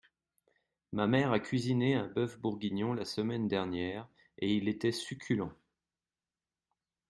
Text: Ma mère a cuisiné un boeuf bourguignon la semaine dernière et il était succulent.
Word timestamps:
Ma 0.93 1.05
mère 1.05 1.31
a 1.31 1.39
cuisiné 1.39 1.93
un 1.93 2.07
boeuf 2.07 2.39
bourguignon 2.39 2.95
la 2.95 3.05
semaine 3.05 3.47
dernière 3.47 4.09
et 4.39 4.51
il 4.55 4.67
était 4.67 4.91
succulent. 4.91 5.53